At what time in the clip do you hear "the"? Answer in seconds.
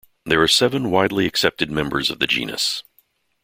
2.17-2.25